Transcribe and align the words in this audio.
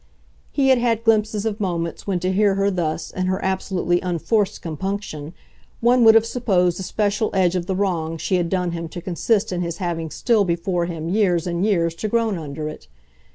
He 0.51 0.69
had 0.69 0.79
had 0.79 1.03
glimpses 1.03 1.45
of 1.45 1.59
moments 1.59 2.07
when 2.07 2.19
to 2.21 2.31
hear 2.33 2.55
her 2.55 2.71
thus, 2.71 3.11
in 3.11 3.27
her 3.27 3.39
absolutely 3.45 4.01
unforced 4.01 4.59
compunction, 4.63 5.31
one 5.79 6.03
would 6.03 6.15
have 6.15 6.25
supposed 6.25 6.79
the 6.79 6.83
special 6.83 7.29
edge 7.35 7.55
of 7.55 7.67
the 7.67 7.75
wrong 7.75 8.17
she 8.17 8.37
had 8.37 8.49
done 8.49 8.71
him 8.71 8.89
to 8.89 8.99
consist 8.99 9.51
in 9.51 9.61
his 9.61 9.77
having 9.77 10.09
still 10.09 10.43
before 10.43 10.85
him 10.87 11.07
years 11.07 11.45
and 11.45 11.63
years 11.63 11.93
to 11.93 12.07
groan 12.07 12.35
under 12.39 12.67
it. 12.67 12.87